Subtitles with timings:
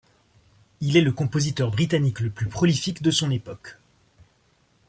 [0.79, 3.77] Il est le compositeur britannique le plus prolifique de son époque.